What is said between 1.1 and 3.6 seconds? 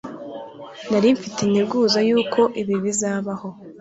mfite integuza yuko ibi bizabaho